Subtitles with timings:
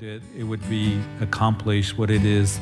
[0.00, 2.60] That it would be accomplished what it is,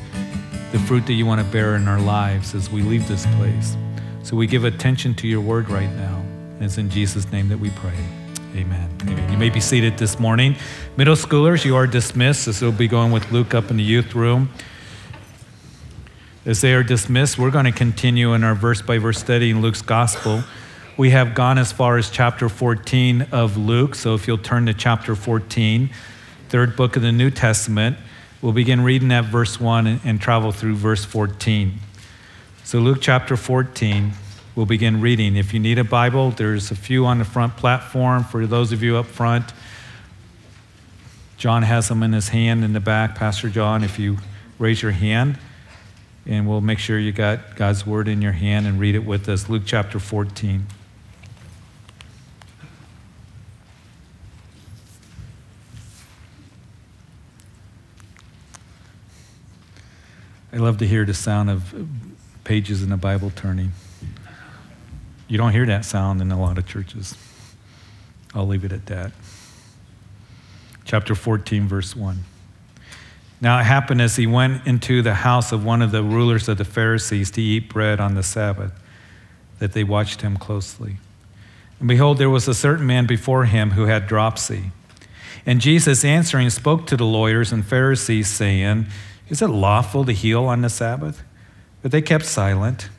[0.71, 3.77] the fruit that you want to bear in our lives as we leave this place.
[4.23, 6.17] So we give attention to your word right now.
[6.55, 7.93] And it's in Jesus' name that we pray.
[8.55, 8.89] Amen.
[9.03, 9.31] Amen.
[9.31, 10.55] You may be seated this morning.
[10.95, 14.15] Middle schoolers, you are dismissed as we'll be going with Luke up in the youth
[14.15, 14.49] room.
[16.43, 19.61] As they are dismissed, we're going to continue in our verse by verse study in
[19.61, 20.43] Luke's gospel.
[20.97, 24.73] We have gone as far as chapter 14 of Luke, so if you'll turn to
[24.73, 25.91] chapter 14,
[26.49, 27.97] third book of the New Testament,
[28.41, 31.73] we'll begin reading at verse 1 and, and travel through verse 14.
[32.63, 34.11] So, Luke chapter 14,
[34.55, 35.35] we'll begin reading.
[35.35, 38.83] If you need a Bible, there's a few on the front platform for those of
[38.83, 39.53] you up front.
[41.37, 43.15] John has them in his hand in the back.
[43.15, 44.17] Pastor John, if you
[44.59, 45.37] raise your hand,
[46.25, 49.29] and we'll make sure you got God's word in your hand and read it with
[49.29, 49.47] us.
[49.47, 50.67] Luke chapter 14.
[60.51, 61.73] I love to hear the sound of
[62.43, 63.73] pages in the Bible turning.
[65.27, 67.17] You don't hear that sound in a lot of churches.
[68.33, 69.11] I'll leave it at that.
[70.85, 72.23] Chapter 14, verse 1.
[73.41, 76.57] Now it happened as he went into the house of one of the rulers of
[76.57, 78.71] the Pharisees to eat bread on the Sabbath
[79.59, 80.97] that they watched him closely.
[81.79, 84.71] And behold, there was a certain man before him who had dropsy.
[85.45, 88.87] And Jesus answering spoke to the lawyers and Pharisees, saying,
[89.29, 91.23] Is it lawful to heal on the Sabbath?
[91.81, 92.89] But they kept silent.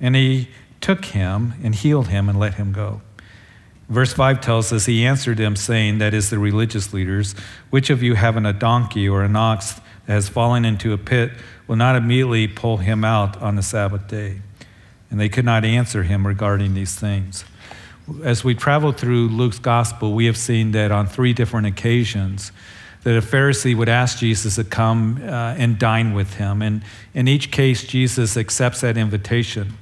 [0.00, 0.48] And he
[0.80, 3.02] took him and healed him and let him go.
[3.88, 7.34] Verse 5 tells us, He answered them, saying, That is the religious leaders,
[7.70, 11.32] which of you having a donkey or an ox that has fallen into a pit
[11.66, 14.40] will not immediately pull him out on the Sabbath day?
[15.10, 17.44] And they could not answer him regarding these things.
[18.22, 22.52] As we travel through Luke's gospel, we have seen that on three different occasions,
[23.04, 26.62] that a Pharisee would ask Jesus to come uh, and dine with him.
[26.62, 26.82] And
[27.14, 29.74] in each case, Jesus accepts that invitation.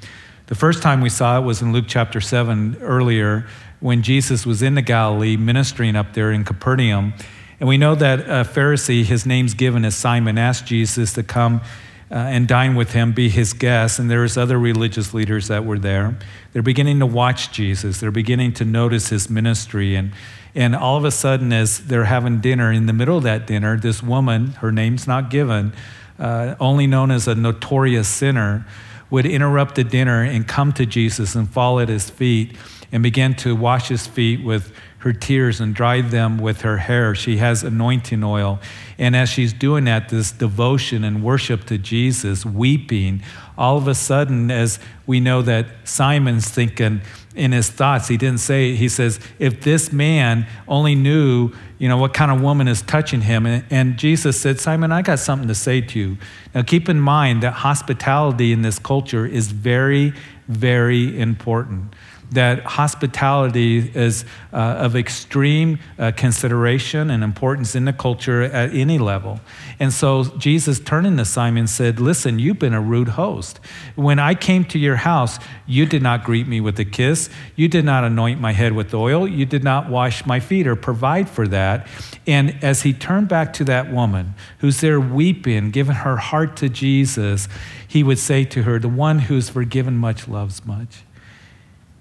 [0.47, 3.47] The first time we saw it was in Luke chapter 7 earlier
[3.81, 7.15] when Jesus was in the Galilee ministering up there in Capernaum.
[7.59, 11.62] And we know that a Pharisee, his name's given as Simon, asked Jesus to come
[12.10, 13.99] uh, and dine with him, be his guest.
[13.99, 16.16] And there's other religious leaders that were there.
[16.53, 17.99] They're beginning to watch Jesus.
[17.99, 19.97] They're beginning to notice his ministry.
[19.97, 20.12] And,
[20.56, 23.77] and all of a sudden, as they're having dinner, in the middle of that dinner,
[23.77, 25.75] this woman, her name's not given,
[26.19, 28.67] uh, only known as a notorious sinner,
[29.11, 32.56] would interrupt the dinner and come to Jesus and fall at his feet
[32.91, 37.15] and begin to wash his feet with her tears and dry them with her hair.
[37.15, 38.59] She has anointing oil.
[38.99, 43.23] And as she's doing that, this devotion and worship to Jesus, weeping,
[43.59, 47.03] all of a sudden, as we know that Simon's thinking
[47.36, 51.98] in his thoughts, he didn't say, he says, if this man only knew, you know,
[51.98, 53.47] what kind of woman is touching him.
[53.47, 56.16] And, and Jesus said, Simon, I got something to say to you.
[56.54, 60.14] Now, keep in mind that hospitality in this culture is very,
[60.48, 61.94] very important
[62.32, 68.98] that hospitality is uh, of extreme uh, consideration and importance in the culture at any
[68.98, 69.41] level.
[69.78, 73.60] And so Jesus turning to Simon said, Listen, you've been a rude host.
[73.94, 77.31] When I came to your house, you did not greet me with a kiss.
[77.54, 79.28] You did not anoint my head with oil.
[79.28, 81.87] You did not wash my feet or provide for that.
[82.26, 86.69] And as he turned back to that woman who's there weeping, giving her heart to
[86.69, 87.48] Jesus,
[87.87, 91.04] he would say to her, The one who's forgiven much loves much.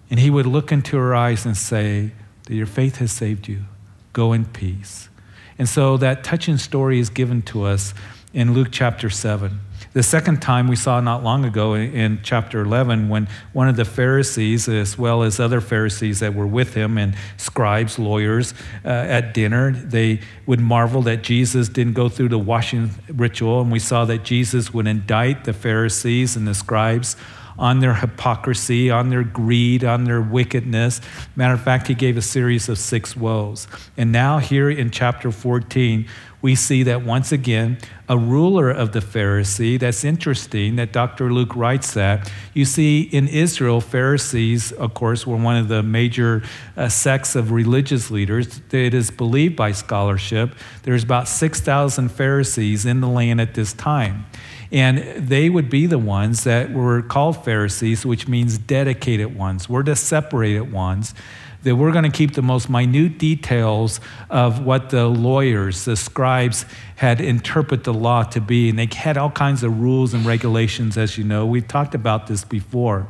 [0.10, 2.12] And he would look into her eyes and say,
[2.46, 3.66] that Your faith has saved you.
[4.14, 5.10] Go in peace.
[5.58, 7.94] And so that touching story is given to us
[8.34, 9.60] in Luke chapter 7.
[9.94, 13.86] The second time we saw not long ago in chapter 11 when one of the
[13.86, 19.34] Pharisees, as well as other Pharisees that were with him and scribes, lawyers uh, at
[19.34, 23.62] dinner, they would marvel that Jesus didn't go through the washing ritual.
[23.62, 27.16] And we saw that Jesus would indict the Pharisees and the scribes
[27.58, 31.02] on their hypocrisy, on their greed, on their wickedness.
[31.36, 33.68] Matter of fact, he gave a series of six woes.
[33.98, 36.08] And now, here in chapter 14,
[36.42, 39.80] we see that once again, a ruler of the Pharisee.
[39.80, 41.34] That's interesting that Dr.
[41.34, 42.32] Luke writes that.
[42.54, 46.44] You see, in Israel, Pharisees, of course, were one of the major
[46.78, 48.62] uh, sects of religious leaders.
[48.72, 50.52] It is believed by scholarship
[50.84, 54.26] there's about 6,000 Pharisees in the land at this time.
[54.72, 59.70] And they would be the ones that were called Pharisees, which means dedicated ones.
[59.70, 61.14] We're the separated ones.
[61.64, 66.64] That we're going to keep the most minute details of what the lawyers, the scribes,
[66.96, 68.70] had interpret the law to be.
[68.70, 71.44] And they had all kinds of rules and regulations, as you know.
[71.44, 73.08] We've talked about this before.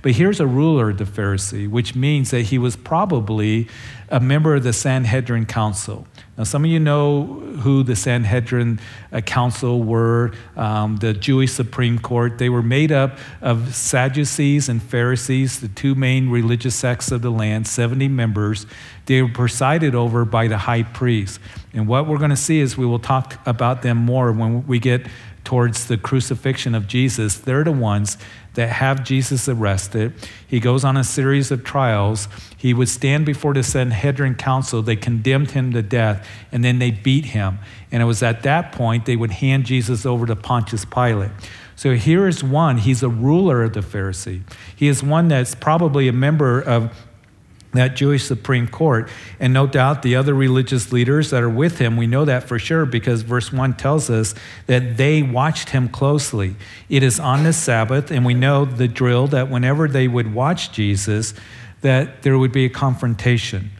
[0.00, 3.68] But here's a ruler the Pharisee, which means that he was probably
[4.08, 6.06] a member of the Sanhedrin Council.
[6.38, 8.78] Now, some of you know who the Sanhedrin
[9.12, 12.38] uh, Council were, um, the Jewish Supreme Court.
[12.38, 17.30] They were made up of Sadducees and Pharisees, the two main religious sects of the
[17.30, 18.66] land, 70 members.
[19.06, 21.40] They were presided over by the high priest.
[21.72, 24.78] And what we're going to see is we will talk about them more when we
[24.78, 25.08] get
[25.42, 27.36] towards the crucifixion of Jesus.
[27.36, 28.16] They're the ones
[28.58, 30.12] that have Jesus arrested.
[30.48, 32.26] He goes on a series of trials.
[32.56, 34.82] He would stand before the Sanhedrin council.
[34.82, 37.60] They condemned him to death, and then they beat him.
[37.92, 41.30] And it was at that point they would hand Jesus over to Pontius Pilate.
[41.76, 42.78] So here is one.
[42.78, 44.42] He's a ruler of the Pharisee.
[44.74, 46.92] He is one that's probably a member of
[47.72, 49.08] that Jewish Supreme Court.
[49.38, 52.58] And no doubt the other religious leaders that are with him, we know that for
[52.58, 54.34] sure because verse 1 tells us
[54.66, 56.56] that they watched him closely.
[56.88, 60.72] It is on the Sabbath, and we know the drill that whenever they would watch
[60.72, 61.34] Jesus,
[61.82, 63.70] that there would be a confrontation.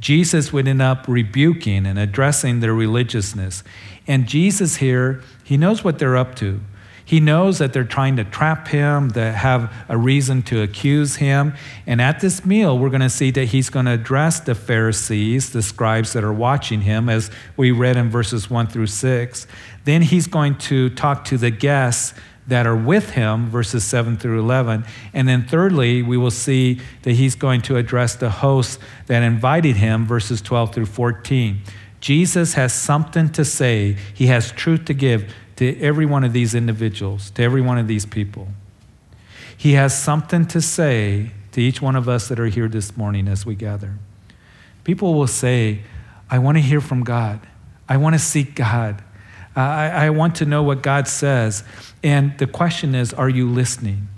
[0.00, 3.62] Jesus would end up rebuking and addressing their religiousness.
[4.06, 6.60] And Jesus here, he knows what they're up to.
[7.06, 11.54] He knows that they're trying to trap him, that have a reason to accuse him.
[11.86, 15.52] And at this meal, we're going to see that he's going to address the Pharisees,
[15.52, 19.46] the scribes that are watching him, as we read in verses 1 through 6.
[19.84, 22.14] Then he's going to talk to the guests
[22.46, 24.84] that are with him, verses 7 through 11.
[25.12, 29.76] And then, thirdly, we will see that he's going to address the hosts that invited
[29.76, 31.60] him, verses 12 through 14.
[32.00, 36.54] Jesus has something to say, he has truth to give to every one of these
[36.54, 38.48] individuals, to every one of these people.
[39.56, 43.28] He has something to say to each one of us that are here this morning
[43.28, 43.94] as we gather.
[44.82, 45.82] People will say,
[46.28, 47.40] I want to hear from God.
[47.88, 49.02] I want to seek God.
[49.54, 51.62] I, I want to know what God says.
[52.02, 54.08] And the question is, are you listening?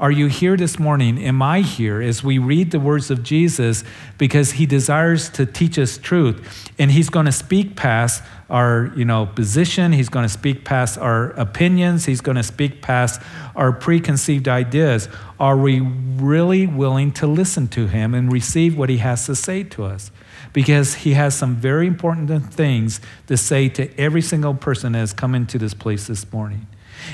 [0.00, 1.22] Are you here this morning?
[1.22, 2.00] Am I here?
[2.00, 3.84] As we read the words of Jesus
[4.16, 6.72] because he desires to teach us truth.
[6.78, 9.92] And he's going to speak past our you know position.
[9.92, 12.06] He's going to speak past our opinions.
[12.06, 13.20] He's going to speak past
[13.54, 15.06] our preconceived ideas.
[15.38, 19.64] Are we really willing to listen to him and receive what he has to say
[19.64, 20.10] to us?
[20.54, 25.12] Because he has some very important things to say to every single person that has
[25.12, 26.66] come into this place this morning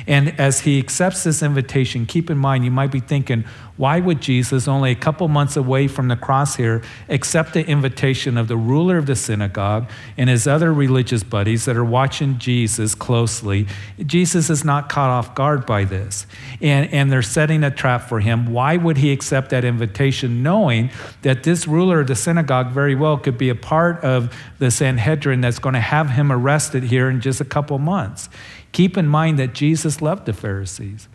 [0.07, 3.45] and as he accepts this invitation, keep in mind, you might be thinking,
[3.77, 8.39] why would Jesus, only a couple months away from the cross here, accept the invitation
[8.39, 12.95] of the ruler of the synagogue and his other religious buddies that are watching Jesus
[12.95, 13.67] closely?
[14.05, 16.27] Jesus is not caught off guard by this.
[16.63, 18.51] And, and they're setting a trap for him.
[18.53, 20.91] Why would he accept that invitation, knowing
[21.21, 25.43] that this ruler of the synagogue very well could be a part of the Sanhedrin
[25.43, 28.31] that's going to have him arrested here in just a couple months?
[28.77, 31.09] Keep in mind that Jesus loved the Pharisees,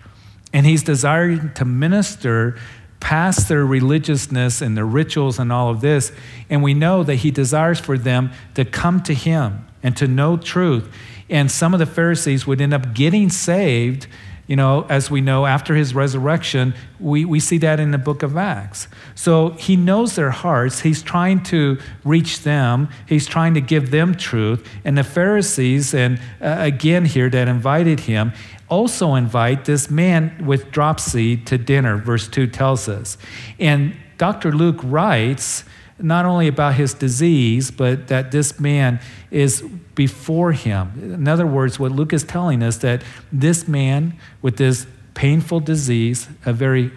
[0.51, 2.57] and he's desiring to minister
[2.99, 6.11] past their religiousness and their rituals and all of this.
[6.49, 10.37] And we know that he desires for them to come to him and to know
[10.37, 10.91] truth.
[11.29, 14.07] And some of the Pharisees would end up getting saved
[14.47, 18.23] you know, as we know, after his resurrection, we, we see that in the book
[18.23, 18.87] of Acts.
[19.15, 20.81] So he knows their hearts.
[20.81, 24.67] He's trying to reach them, he's trying to give them truth.
[24.83, 28.33] And the Pharisees, and uh, again here, that invited him,
[28.69, 33.17] also invite this man with dropsy to dinner, verse 2 tells us.
[33.59, 34.51] And Dr.
[34.51, 35.63] Luke writes
[36.03, 38.99] not only about his disease, but that this man
[39.29, 39.61] is
[39.95, 40.91] before him.
[41.01, 46.27] In other words, what Luke is telling us that this man with this painful disease,
[46.45, 46.91] a very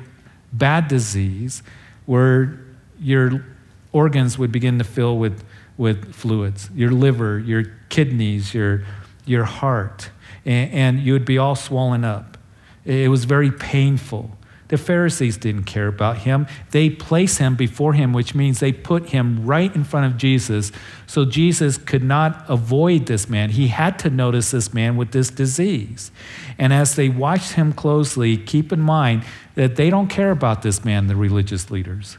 [0.52, 1.62] bad disease,
[2.06, 2.60] where
[2.98, 3.44] your
[3.92, 5.44] organs would begin to fill with,
[5.76, 8.84] with fluids, your liver, your kidneys, your,
[9.24, 10.10] your heart,
[10.44, 12.38] and, and you would be all swollen up.
[12.84, 14.36] It was very painful.
[14.68, 16.46] The Pharisees didn't care about him.
[16.70, 20.72] They place him before him, which means they put him right in front of Jesus.
[21.06, 23.50] So Jesus could not avoid this man.
[23.50, 26.10] He had to notice this man with this disease.
[26.58, 30.84] And as they watched him closely, keep in mind that they don't care about this
[30.84, 32.16] man, the religious leaders.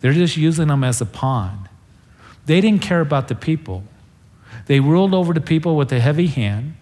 [0.00, 1.68] They're just using him as a pawn.
[2.46, 3.82] They didn't care about the people.
[4.66, 6.76] They ruled over the people with a heavy hand.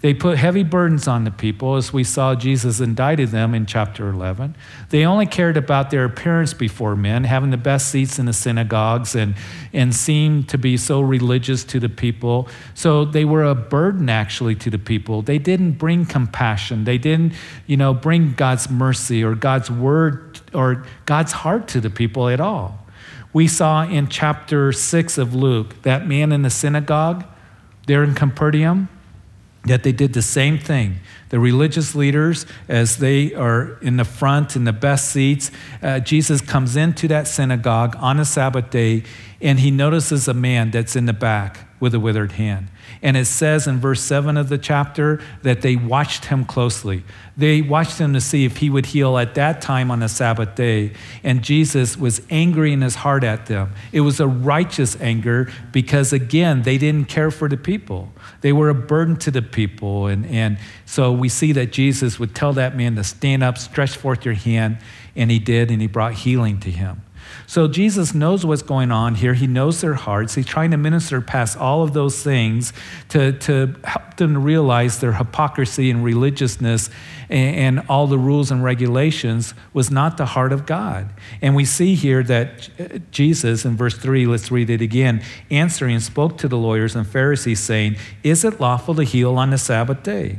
[0.00, 4.08] They put heavy burdens on the people, as we saw Jesus indicted them in chapter
[4.08, 4.56] 11.
[4.88, 9.14] They only cared about their appearance before men, having the best seats in the synagogues,
[9.14, 9.34] and,
[9.74, 12.48] and seemed to be so religious to the people.
[12.74, 15.20] So they were a burden, actually, to the people.
[15.20, 16.84] They didn't bring compassion.
[16.84, 17.34] They didn't,
[17.66, 22.40] you know, bring God's mercy or God's word or God's heart to the people at
[22.40, 22.86] all.
[23.34, 27.24] We saw in chapter 6 of Luke that man in the synagogue
[27.86, 28.88] there in Capernaum
[29.64, 31.00] that they did the same thing.
[31.28, 35.50] The religious leaders, as they are in the front in the best seats,
[35.82, 39.04] uh, Jesus comes into that synagogue on a Sabbath day
[39.40, 42.68] and he notices a man that's in the back with a withered hand.
[43.02, 47.02] And it says in verse 7 of the chapter that they watched him closely.
[47.36, 50.54] They watched him to see if he would heal at that time on the Sabbath
[50.54, 50.92] day.
[51.24, 53.72] And Jesus was angry in his heart at them.
[53.92, 58.12] It was a righteous anger because, again, they didn't care for the people.
[58.42, 60.06] They were a burden to the people.
[60.06, 63.96] And, and so we see that Jesus would tell that man to stand up, stretch
[63.96, 64.78] forth your hand.
[65.16, 67.02] And he did, and he brought healing to him.
[67.50, 69.34] So Jesus knows what's going on here.
[69.34, 70.36] He knows their hearts.
[70.36, 72.72] He's trying to minister past all of those things
[73.08, 76.90] to, to help them realize their hypocrisy and religiousness
[77.28, 81.08] and, and all the rules and regulations was not the heart of God.
[81.42, 86.38] And we see here that Jesus, in verse 3, let's read it again, answering spoke
[86.38, 90.38] to the lawyers and Pharisees, saying, Is it lawful to heal on the Sabbath day?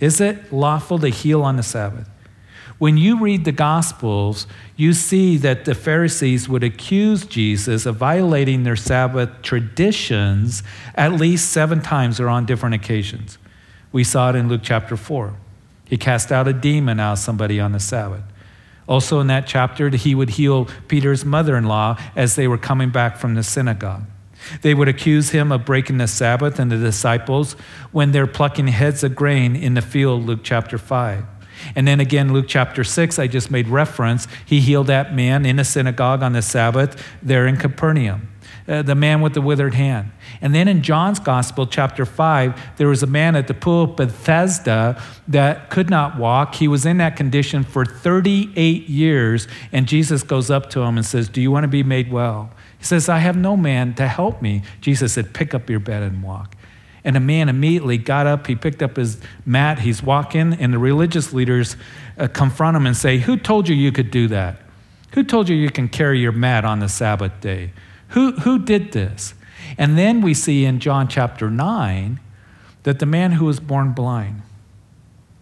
[0.00, 2.08] Is it lawful to heal on the Sabbath?
[2.78, 8.64] When you read the Gospels, you see that the Pharisees would accuse Jesus of violating
[8.64, 10.62] their Sabbath traditions
[10.94, 13.38] at least seven times or on different occasions.
[13.92, 15.34] We saw it in Luke chapter 4.
[15.84, 18.24] He cast out a demon out of somebody on the Sabbath.
[18.88, 22.90] Also, in that chapter, he would heal Peter's mother in law as they were coming
[22.90, 24.04] back from the synagogue.
[24.62, 27.54] They would accuse him of breaking the Sabbath and the disciples
[27.92, 31.24] when they're plucking heads of grain in the field, Luke chapter 5.
[31.74, 34.26] And then again, Luke chapter 6, I just made reference.
[34.44, 38.28] He healed that man in a synagogue on the Sabbath there in Capernaum.
[38.66, 40.10] Uh, the man with the withered hand.
[40.40, 43.96] And then in John's Gospel, chapter 5, there was a man at the pool of
[43.96, 46.54] Bethesda that could not walk.
[46.54, 51.04] He was in that condition for 38 years, and Jesus goes up to him and
[51.04, 52.50] says, Do you want to be made well?
[52.78, 54.62] He says, I have no man to help me.
[54.80, 56.56] Jesus said, Pick up your bed and walk.
[57.04, 60.78] And the man immediately got up, he picked up his mat, he's walking, and the
[60.78, 61.76] religious leaders
[62.18, 64.60] uh, confront him and say, Who told you you could do that?
[65.12, 67.72] Who told you you can carry your mat on the Sabbath day?
[68.08, 69.34] Who, who did this?
[69.76, 72.20] And then we see in John chapter 9
[72.84, 74.42] that the man who was born blind,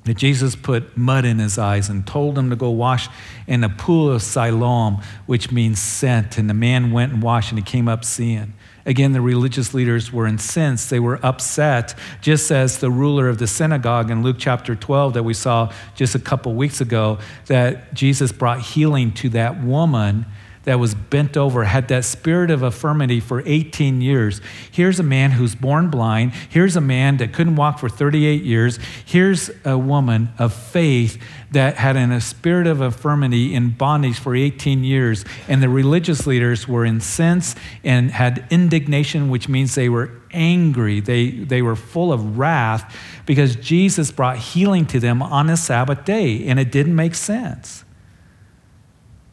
[0.04, 3.08] that Jesus put mud in his eyes and told him to go wash
[3.46, 6.38] in the pool of Siloam, which means sent.
[6.38, 8.54] And the man went and washed and he came up seeing.
[8.84, 10.90] Again, the religious leaders were incensed.
[10.90, 15.22] They were upset, just as the ruler of the synagogue in Luke chapter 12 that
[15.22, 20.26] we saw just a couple weeks ago, that Jesus brought healing to that woman
[20.64, 24.40] that was bent over, had that spirit of infirmity for 18 years.
[24.70, 26.32] Here's a man who's born blind.
[26.48, 28.78] Here's a man that couldn't walk for 38 years.
[29.04, 34.34] Here's a woman of faith that had in a spirit of infirmity in bondage for
[34.34, 35.24] 18 years.
[35.48, 41.00] And the religious leaders were incensed and had indignation, which means they were angry.
[41.00, 46.04] They, they were full of wrath because Jesus brought healing to them on a Sabbath
[46.04, 47.81] day, and it didn't make sense.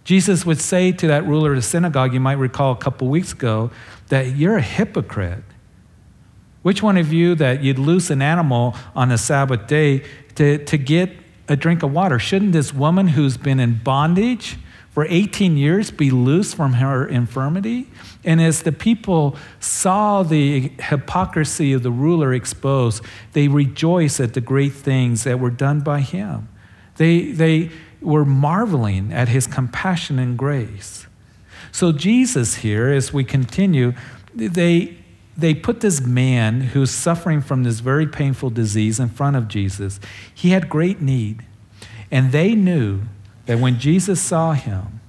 [0.04, 3.34] Jesus would say to that ruler of the synagogue, you might recall a couple weeks
[3.34, 3.72] ago,
[4.08, 5.44] that you're a hypocrite.
[6.62, 10.04] Which one of you that you'd loose an animal on a Sabbath day
[10.36, 11.12] to, to get
[11.48, 12.20] a drink of water?
[12.20, 14.58] Shouldn't this woman who's been in bondage
[14.92, 17.88] for 18 years be loose from her infirmity?
[18.26, 23.04] And as the people saw the hypocrisy of the ruler exposed,
[23.34, 26.50] they rejoiced at the great things that were done by him.
[26.98, 31.08] They, they, were marveling at his compassion and grace.
[31.72, 33.94] So, Jesus here, as we continue,
[34.34, 34.98] they,
[35.38, 40.00] they put this man who's suffering from this very painful disease in front of Jesus.
[40.34, 41.44] He had great need.
[42.12, 43.02] And they knew
[43.46, 45.00] that when Jesus saw him,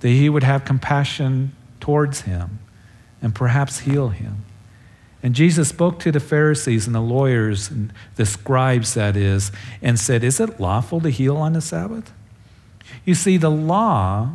[0.00, 2.58] that he would have compassion towards him
[3.22, 4.44] and perhaps heal him.
[5.24, 9.50] And Jesus spoke to the Pharisees and the lawyers and the scribes, that is,
[9.80, 12.12] and said, Is it lawful to heal on the Sabbath?
[13.06, 14.34] You see, the law,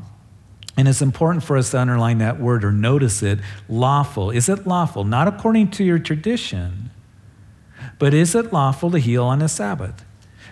[0.75, 3.37] and it's important for us to underline that word or notice it
[3.69, 4.31] lawful.
[4.31, 5.03] Is it lawful?
[5.03, 6.89] Not according to your tradition,
[7.99, 10.03] but is it lawful to heal on the Sabbath?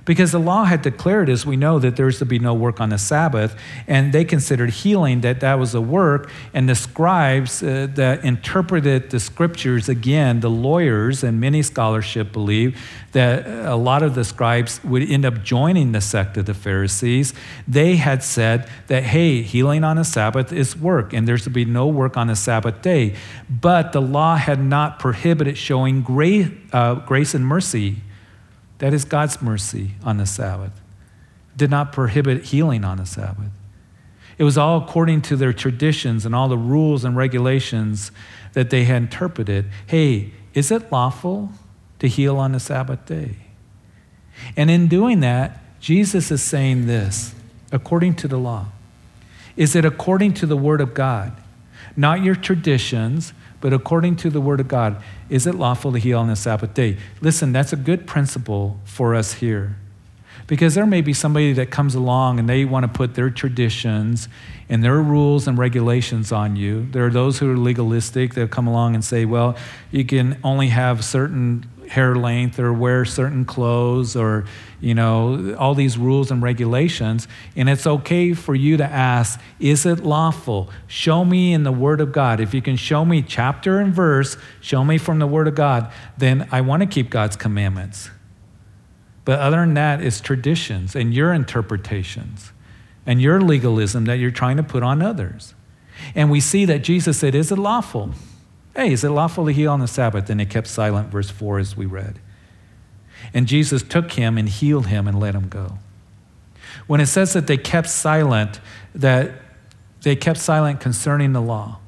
[0.07, 2.79] Because the law had declared, as we know, that there was to be no work
[2.79, 6.31] on the Sabbath, and they considered healing that that was a work.
[6.53, 12.81] And the scribes uh, that interpreted the scriptures, again, the lawyers and many scholarship believe
[13.11, 17.33] that a lot of the scribes would end up joining the sect of the Pharisees.
[17.67, 21.65] They had said that, hey, healing on a Sabbath is work, and there's to be
[21.65, 23.13] no work on a Sabbath day.
[23.49, 27.97] But the law had not prohibited showing grace, uh, grace and mercy
[28.79, 30.79] that is God's mercy on the Sabbath.
[31.55, 33.51] Did not prohibit healing on the Sabbath.
[34.38, 38.12] It was all according to their traditions and all the rules and regulations
[38.53, 39.65] that they had interpreted.
[39.88, 41.51] Hey, is it lawful
[42.00, 43.36] to heal on the Sabbath day?
[44.55, 47.34] And in doing that, Jesus is saying this
[47.72, 48.67] according to the law.
[49.55, 51.36] Is it according to the Word of God?
[51.96, 55.01] Not your traditions, but according to the Word of God.
[55.29, 56.97] Is it lawful to heal on the Sabbath day?
[57.21, 59.77] Listen, that's a good principle for us here.
[60.45, 64.29] Because there may be somebody that comes along and they want to put their traditions
[64.69, 66.87] and their rules and regulations on you.
[66.91, 69.57] There are those who are legalistic that come along and say, well,
[69.91, 74.46] you can only have certain hair length or wear certain clothes or
[74.79, 79.86] you know all these rules and regulations and it's okay for you to ask is
[79.86, 83.79] it lawful show me in the word of god if you can show me chapter
[83.79, 87.36] and verse show me from the word of god then i want to keep god's
[87.36, 88.10] commandments
[89.27, 92.53] but other than that, it's traditions and your interpretations
[93.06, 95.53] and your legalism that you're trying to put on others.
[96.15, 98.12] And we see that Jesus said, Is it lawful?
[98.77, 100.29] Hey, is it lawful to heal on the Sabbath?
[100.29, 102.19] And they kept silent, verse 4, as we read.
[103.34, 105.79] And Jesus took him and healed him and let him go.
[106.86, 108.62] When it says that they kept silent,
[108.96, 109.31] that
[110.03, 111.79] they kept silent concerning the law,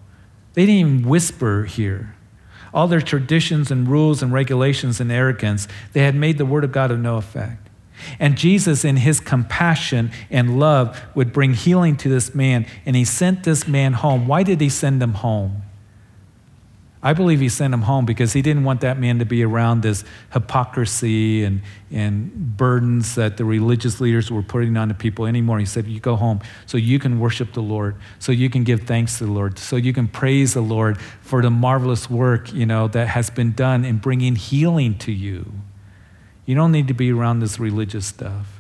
[0.54, 2.16] they didn't even whisper here
[2.74, 6.72] all their traditions and rules and regulations and arrogance, they had made the word of
[6.72, 7.68] God of no effect.
[8.18, 13.04] And Jesus, in his compassion and love, would bring healing to this man, and he
[13.04, 14.28] sent this man home.
[14.28, 15.64] Why did he send him home?
[17.02, 19.84] I believe he sent him home because he didn't want that man to be around
[19.84, 20.04] this
[20.34, 25.60] hypocrisy and, and burdens that the religious leaders were putting on the people anymore.
[25.60, 28.82] He said, You go home so you can worship the Lord, so you can give
[28.82, 32.66] thanks to the Lord, so you can praise the Lord for the marvelous work you
[32.66, 35.54] know, that has been done in bringing healing to you.
[36.46, 38.59] You don't need to be around this religious stuff.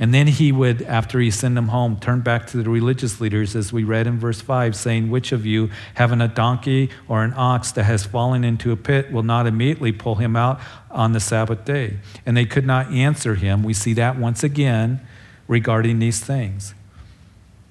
[0.00, 3.54] And then he would, after he sent them home, turn back to the religious leaders,
[3.54, 7.34] as we read in verse 5, saying, Which of you, having a donkey or an
[7.36, 10.58] ox that has fallen into a pit, will not immediately pull him out
[10.90, 11.98] on the Sabbath day?
[12.24, 13.62] And they could not answer him.
[13.62, 15.06] We see that once again
[15.46, 16.72] regarding these things.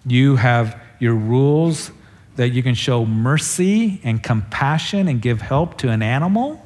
[0.06, 1.92] You have your rules
[2.36, 6.64] that you can show mercy and compassion and give help to an animal,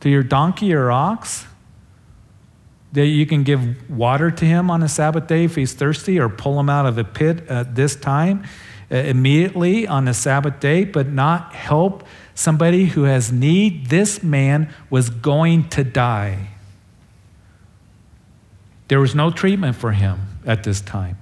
[0.00, 1.46] to your donkey or ox
[2.94, 6.28] that you can give water to him on a Sabbath day if he's thirsty, or
[6.28, 8.44] pull him out of a pit at this time
[8.90, 12.04] uh, immediately on the Sabbath day, but not help
[12.34, 13.86] somebody who has need.
[13.86, 16.48] This man was going to die.
[18.88, 21.18] There was no treatment for him at this time.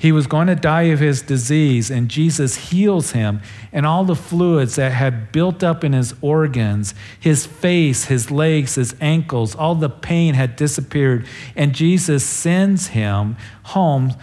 [0.00, 3.42] He was going to die of his disease, and Jesus heals him.
[3.70, 8.76] And all the fluids that had built up in his organs, his face, his legs,
[8.76, 11.26] his ankles, all the pain had disappeared.
[11.54, 14.14] And Jesus sends him home,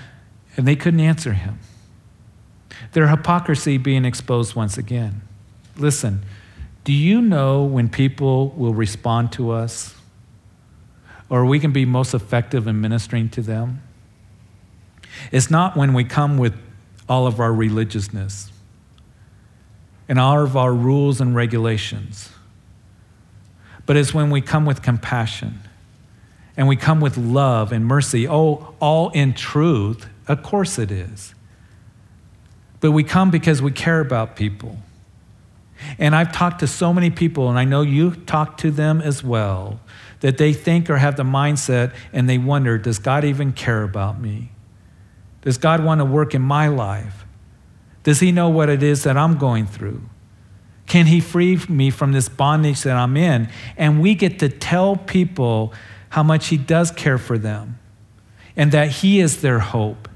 [0.57, 1.59] and they couldn't answer him.
[2.93, 5.21] Their hypocrisy being exposed once again.
[5.75, 6.23] Listen,
[6.85, 9.93] do you know when people will respond to us?
[11.29, 13.83] Or we can be most effective in ministering to them?
[15.31, 16.55] It's not when we come with
[17.09, 18.51] all of our religiousness
[20.09, 22.29] and all of our rules and regulations,
[23.85, 25.59] but it's when we come with compassion
[26.57, 28.27] and we come with love and mercy.
[28.27, 30.07] Oh, all in truth.
[30.27, 31.33] Of course it is.
[32.79, 34.77] But we come because we care about people.
[35.99, 39.23] And I've talked to so many people, and I know you talk to them as
[39.23, 39.79] well,
[40.21, 44.19] that they think or have the mindset and they wonder, does God even care about
[44.19, 44.49] me?
[45.47, 47.23] Does God want to work in my life?
[48.03, 50.01] Does He know what it is that I'm going through?
[50.87, 53.49] Can He free me from this bondage that I'm in?
[53.77, 55.71] And we get to tell people
[56.09, 57.79] how much He does care for them
[58.57, 60.09] and that He is their hope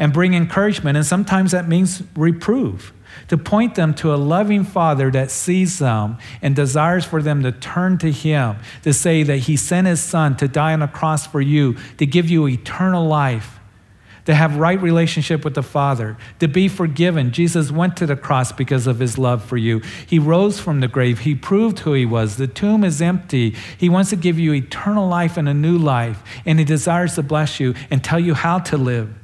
[0.00, 0.96] and bring encouragement.
[0.96, 2.92] And sometimes that means reprove
[3.28, 7.52] to point them to a loving Father that sees them and desires for them to
[7.52, 11.24] turn to Him, to say that He sent His Son to die on a cross
[11.24, 13.55] for you, to give you eternal life
[14.26, 17.32] to have right relationship with the Father, to be forgiven.
[17.32, 19.80] Jesus went to the cross because of his love for you.
[20.06, 21.20] He rose from the grave.
[21.20, 22.36] He proved who he was.
[22.36, 23.54] The tomb is empty.
[23.78, 27.22] He wants to give you eternal life and a new life, and he desires to
[27.22, 29.14] bless you and tell you how to live.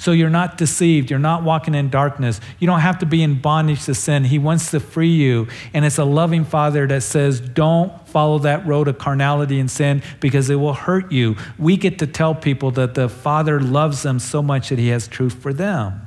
[0.00, 1.10] So you're not deceived.
[1.10, 2.40] You're not walking in darkness.
[2.60, 4.22] You don't have to be in bondage to sin.
[4.22, 5.48] He wants to free you.
[5.74, 10.02] And it's a loving Father that says, don't follow that road of carnality and sin
[10.20, 11.36] because it will hurt you.
[11.58, 15.08] We get to tell people that the Father loves them so much that He has
[15.08, 16.00] truth for them.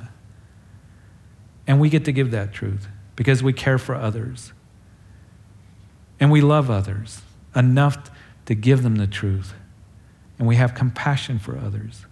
[1.66, 4.54] And we get to give that truth because we care for others.
[6.18, 7.20] And we love others
[7.54, 8.10] enough
[8.46, 9.52] to give them the truth.
[10.38, 12.06] And we have compassion for others.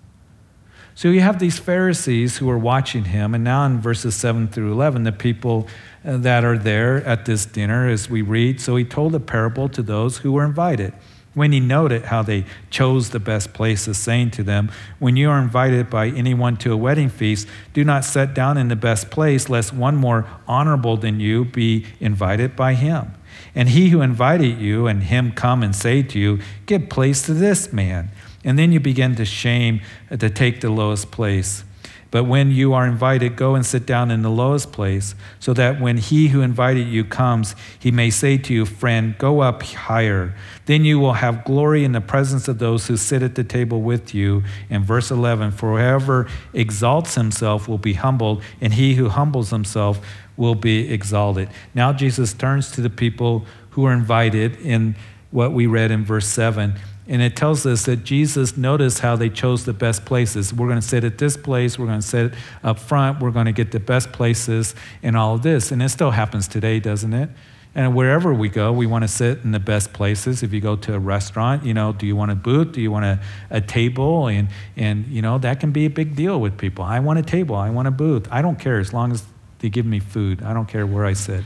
[0.94, 4.72] So you have these Pharisees who are watching him, and now in verses 7 through
[4.72, 5.68] 11, the people
[6.04, 9.68] uh, that are there at this dinner, as we read, so he told a parable
[9.70, 10.92] to those who were invited.
[11.32, 15.40] When he noted how they chose the best places, saying to them, When you are
[15.40, 19.48] invited by anyone to a wedding feast, do not sit down in the best place,
[19.48, 23.14] lest one more honorable than you be invited by him.
[23.54, 27.34] And he who invited you and him come and say to you, Give place to
[27.34, 28.10] this man.
[28.44, 31.64] And then you begin to shame uh, to take the lowest place.
[32.10, 35.80] But when you are invited, go and sit down in the lowest place, so that
[35.80, 40.34] when he who invited you comes, he may say to you, Friend, go up higher.
[40.66, 43.80] Then you will have glory in the presence of those who sit at the table
[43.80, 44.42] with you.
[44.68, 50.00] In verse 11, for whoever exalts himself will be humbled, and he who humbles himself
[50.36, 51.48] will be exalted.
[51.74, 54.96] Now Jesus turns to the people who are invited in
[55.30, 56.74] what we read in verse 7
[57.10, 60.54] and it tells us that Jesus noticed how they chose the best places.
[60.54, 63.46] We're going to sit at this place, we're going to sit up front, we're going
[63.46, 65.72] to get the best places and all of this.
[65.72, 67.28] And it still happens today, doesn't it?
[67.74, 70.44] And wherever we go, we want to sit in the best places.
[70.44, 72.72] If you go to a restaurant, you know, do you want a booth?
[72.72, 73.20] Do you want a,
[73.50, 74.28] a table?
[74.28, 76.84] And, and, you know, that can be a big deal with people.
[76.84, 77.56] I want a table.
[77.56, 78.28] I want a booth.
[78.30, 79.24] I don't care as long as
[79.58, 80.44] they give me food.
[80.44, 81.44] I don't care where I sit.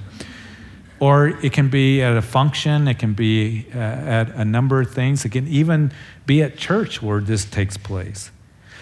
[1.04, 4.90] Or it can be at a function, it can be uh, at a number of
[4.90, 5.92] things, it can even
[6.24, 8.30] be at church where this takes place.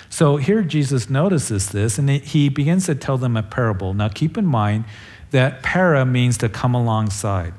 [0.08, 3.92] So here Jesus notices this and he begins to tell them a parable.
[3.92, 4.84] Now keep in mind
[5.32, 7.54] that para means to come alongside.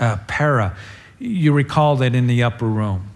[0.00, 0.76] Uh, para,
[1.20, 3.08] you recall that in the upper room,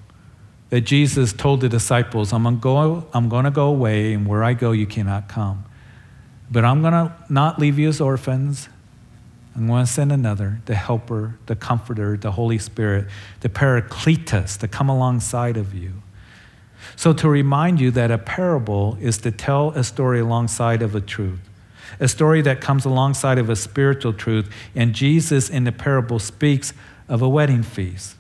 [0.71, 4.45] that Jesus told the disciples, I'm going, go, I'm going to go away, and where
[4.45, 5.65] I go, you cannot come.
[6.49, 8.69] But I'm going to not leave you as orphans.
[9.55, 13.07] I'm going to send another, the helper, the comforter, the Holy Spirit,
[13.41, 16.03] the paracletus to come alongside of you.
[16.97, 21.01] So, to remind you that a parable is to tell a story alongside of a
[21.01, 21.39] truth,
[22.01, 24.51] a story that comes alongside of a spiritual truth.
[24.75, 26.73] And Jesus in the parable speaks
[27.09, 28.17] of a wedding feast.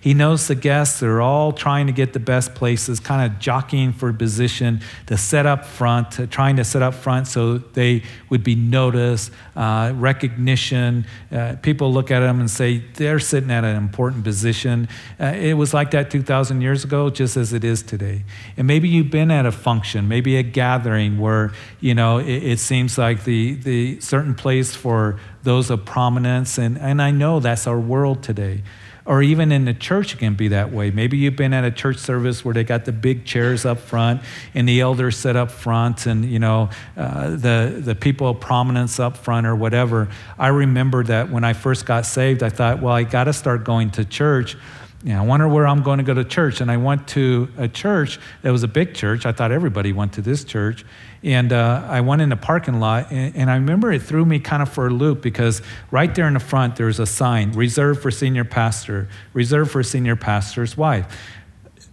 [0.00, 3.92] He knows the guests are all trying to get the best places, kind of jockeying
[3.92, 8.54] for position to set up front, trying to set up front so they would be
[8.54, 11.06] noticed, uh, recognition.
[11.30, 14.88] Uh, people look at them and say they're sitting at an important position.
[15.20, 18.24] Uh, it was like that 2,000 years ago, just as it is today.
[18.56, 22.58] And maybe you've been at a function, maybe a gathering where you know it, it
[22.58, 27.66] seems like the the certain place for those of prominence, and and I know that's
[27.66, 28.62] our world today
[29.06, 30.90] or even in the church it can be that way.
[30.90, 34.20] Maybe you've been at a church service where they got the big chairs up front
[34.54, 38.98] and the elders sit up front and you know uh, the, the people of prominence
[39.00, 40.08] up front or whatever.
[40.38, 43.64] I remember that when i first got saved i thought well i got to start
[43.64, 44.56] going to church
[45.04, 46.60] yeah, I wonder where I'm going to go to church.
[46.60, 49.26] And I went to a church that was a big church.
[49.26, 50.84] I thought everybody went to this church.
[51.22, 54.38] And uh, I went in the parking lot, and, and, I remember it threw me
[54.38, 58.00] kind of for a loop because right there in the front, there's a sign reserved
[58.00, 61.20] for senior pastor, reserved for senior pastor's wife,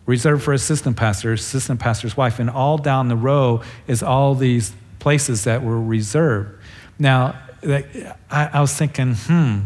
[0.06, 2.40] reserved for assistant pastor, assistant pastor's wife.
[2.40, 6.62] And all down the row is all these places that were reserved.
[7.00, 7.36] Now,
[7.66, 9.60] I, I was thinking, hmm,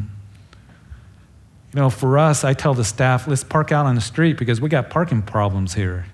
[1.78, 4.60] you know, for us, I tell the staff, let's park out on the street because
[4.60, 6.08] we got parking problems here.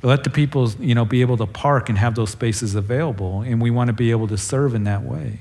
[0.00, 3.60] Let the people, you know, be able to park and have those spaces available, and
[3.60, 5.40] we want to be able to serve in that way.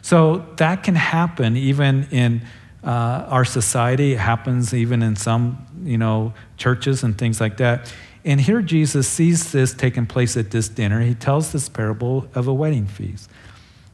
[0.00, 2.40] So that can happen even in
[2.82, 4.14] uh, our society.
[4.14, 7.92] It happens even in some, you know, churches and things like that.
[8.24, 11.02] And here Jesus sees this taking place at this dinner.
[11.02, 13.28] He tells this parable of a wedding feast.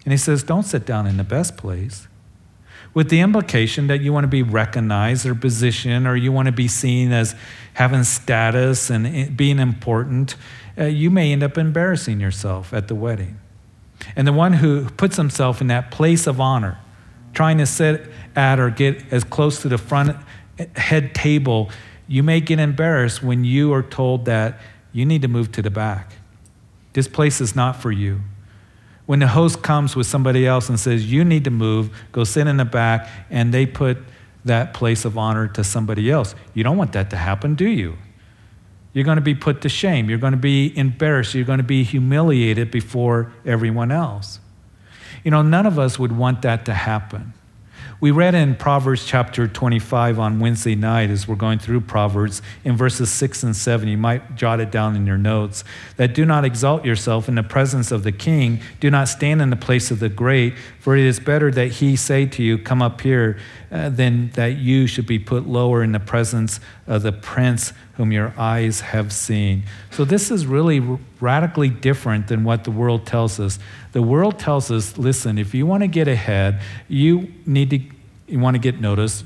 [0.04, 2.06] And he says, Don't sit down in the best place
[2.94, 6.52] with the implication that you want to be recognized or positioned or you want to
[6.52, 7.34] be seen as
[7.74, 10.36] having status and being important,
[10.78, 13.38] uh, you may end up embarrassing yourself at the wedding.
[14.14, 16.78] And the one who puts himself in that place of honor,
[17.32, 20.16] trying to sit at or get as close to the front
[20.76, 21.70] head table,
[22.06, 24.60] you may get embarrassed when you are told that
[24.92, 26.12] you need to move to the back.
[26.92, 28.20] This place is not for you.
[29.06, 32.46] When the host comes with somebody else and says, You need to move, go sit
[32.46, 33.98] in the back, and they put
[34.44, 36.34] that place of honor to somebody else.
[36.54, 37.96] You don't want that to happen, do you?
[38.92, 40.08] You're going to be put to shame.
[40.08, 41.34] You're going to be embarrassed.
[41.34, 44.38] You're going to be humiliated before everyone else.
[45.24, 47.32] You know, none of us would want that to happen.
[48.04, 52.76] We read in Proverbs chapter 25 on Wednesday night as we're going through Proverbs in
[52.76, 53.88] verses 6 and 7.
[53.88, 55.64] You might jot it down in your notes
[55.96, 59.48] that do not exalt yourself in the presence of the king, do not stand in
[59.48, 62.82] the place of the great, for it is better that he say to you, Come
[62.82, 63.38] up here,
[63.72, 68.12] uh, than that you should be put lower in the presence of the prince whom
[68.12, 69.62] your eyes have seen.
[69.90, 70.80] So, this is really
[71.20, 73.58] radically different than what the world tells us.
[73.92, 77.93] The world tells us listen, if you want to get ahead, you need to,
[78.26, 79.24] you want to get noticed,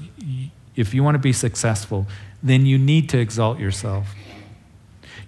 [0.76, 2.06] if you want to be successful,
[2.42, 4.14] then you need to exalt yourself.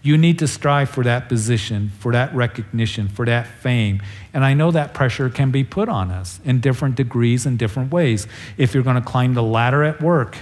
[0.03, 4.01] You need to strive for that position, for that recognition, for that fame.
[4.33, 7.93] And I know that pressure can be put on us in different degrees and different
[7.93, 8.27] ways.
[8.57, 10.39] If you're going to climb the ladder at work,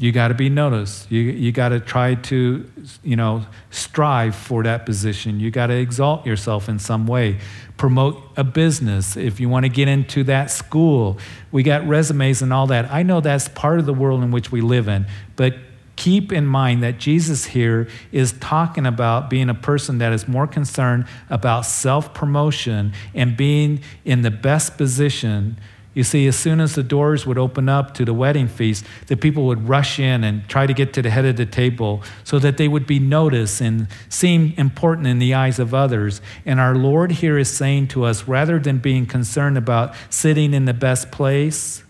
[0.00, 1.12] you got to be noticed.
[1.12, 2.70] You, you got to try to,
[3.04, 5.38] you know, strive for that position.
[5.38, 7.38] You got to exalt yourself in some way.
[7.76, 9.14] Promote a business.
[9.18, 11.18] If you want to get into that school,
[11.52, 12.90] we got resumes and all that.
[12.90, 15.56] I know that's part of the world in which we live in, but
[15.96, 20.46] keep in mind that Jesus here is talking about being a person that is more
[20.46, 25.58] concerned about self promotion and being in the best position.
[26.00, 29.18] You see, as soon as the doors would open up to the wedding feast, the
[29.18, 32.38] people would rush in and try to get to the head of the table so
[32.38, 36.22] that they would be noticed and seem important in the eyes of others.
[36.46, 40.64] And our Lord here is saying to us rather than being concerned about sitting in
[40.64, 41.84] the best place,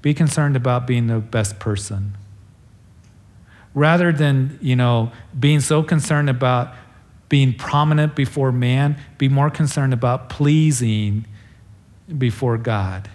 [0.00, 2.16] be concerned about being the best person
[3.74, 6.74] rather than, you know, being so concerned about
[7.28, 11.26] being prominent before man, be more concerned about pleasing
[12.18, 13.08] before God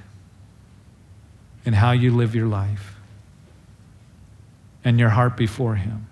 [1.66, 2.96] and how you live your life
[4.84, 6.08] and your heart before Him.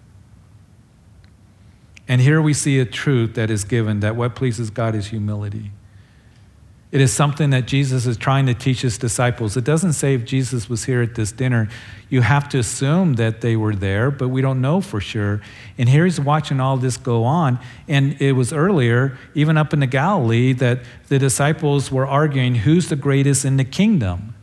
[2.08, 5.72] And here we see a truth that is given that what pleases God is humility.
[6.94, 9.58] It is something that Jesus is trying to teach his disciples.
[9.58, 11.68] It doesn't say if Jesus was here at this dinner.
[12.08, 15.42] You have to assume that they were there, but we don't know for sure.
[15.80, 17.58] And here he's watching all this go on.
[17.88, 22.90] And it was earlier, even up in the Galilee, that the disciples were arguing who's
[22.90, 24.36] the greatest in the kingdom.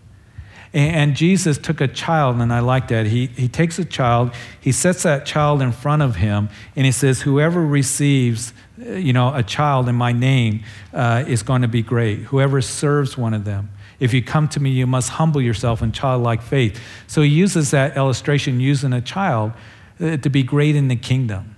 [0.73, 3.07] And Jesus took a child, and I like that.
[3.07, 6.93] He, he takes a child, he sets that child in front of him, and he
[6.93, 11.69] says, Whoever receives uh, you know, a child in my name uh, is going to
[11.69, 12.21] be great.
[12.21, 13.71] Whoever serves one of them.
[13.99, 16.81] If you come to me, you must humble yourself in childlike faith.
[17.07, 19.53] So he uses that illustration using a child
[20.01, 21.57] uh, to be great in the kingdom.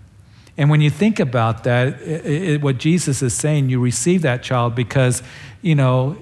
[0.58, 4.42] And when you think about that, it, it, what Jesus is saying, you receive that
[4.42, 5.22] child because,
[5.62, 6.16] you know,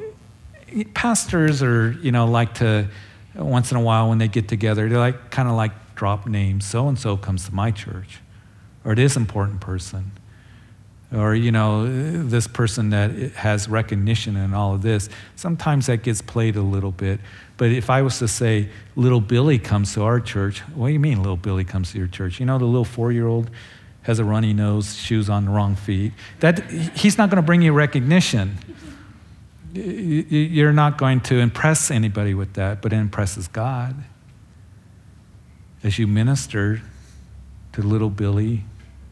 [0.94, 2.88] pastors are, you know, like to,
[3.34, 6.64] once in a while when they get together, they like kind of like drop names.
[6.64, 8.20] So and so comes to my church,
[8.84, 10.12] or this important person,
[11.14, 11.86] or you know,
[12.24, 15.08] this person that has recognition and all of this.
[15.36, 17.20] Sometimes that gets played a little bit.
[17.56, 21.00] But if I was to say, little Billy comes to our church, what do you
[21.00, 22.40] mean, little Billy comes to your church?
[22.40, 23.50] You know, the little four year old
[24.02, 26.12] has a runny nose, shoes on the wrong feet.
[26.40, 28.56] That, he's not going to bring you recognition
[29.72, 33.94] you're not going to impress anybody with that, but it impresses God.
[35.82, 36.82] As you minister
[37.72, 38.64] to little Billy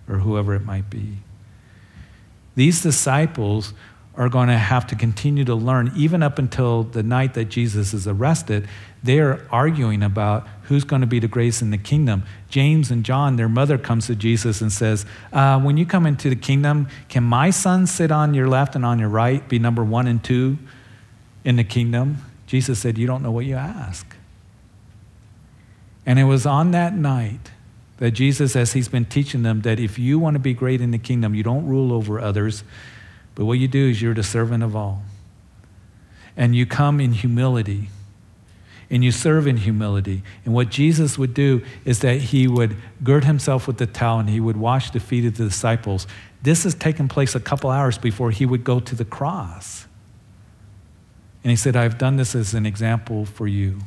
[0.09, 1.19] or whoever it might be.
[2.55, 3.73] These disciples
[4.17, 7.95] are going to have to continue to learn, even up until the night that Jesus
[7.95, 8.69] is arrested.
[9.03, 12.23] They're arguing about who's going to be the greatest in the kingdom.
[12.51, 16.29] James and John, their mother comes to Jesus and says, uh, When you come into
[16.29, 19.83] the kingdom, can my son sit on your left and on your right, be number
[19.83, 20.59] one and two
[21.43, 22.19] in the kingdom?
[22.47, 24.15] Jesus said, You don't know what you ask.
[26.05, 27.51] And it was on that night
[27.97, 30.91] that Jesus, as he's been teaching them, that if you want to be great in
[30.91, 32.63] the kingdom, you don't rule over others,
[33.35, 35.03] but what you do is you're the servant of all.
[36.37, 37.89] And you come in humility
[38.91, 40.23] and you serve in humility.
[40.45, 44.31] And what Jesus would do is that he would gird himself with the towel and
[44.31, 46.07] he would wash the feet of the disciples.
[46.43, 49.87] This has taken place a couple hours before he would go to the cross.
[51.45, 53.81] And he said, I've done this as an example for you.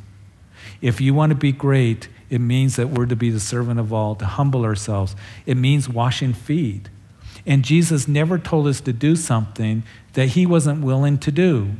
[0.80, 3.92] If you want to be great, it means that we're to be the servant of
[3.92, 5.16] all, to humble ourselves.
[5.46, 6.88] It means washing feet.
[7.44, 11.72] And Jesus never told us to do something that he wasn't willing to do.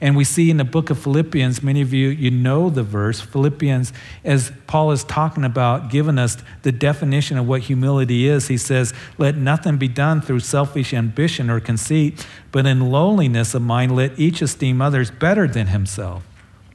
[0.00, 3.20] And we see in the book of Philippians, many of you, you know the verse,
[3.20, 3.92] Philippians,
[4.24, 8.48] as Paul is talking about, giving us the definition of what humility is.
[8.48, 13.62] He says, Let nothing be done through selfish ambition or conceit, but in lowliness of
[13.62, 16.24] mind, let each esteem others better than himself.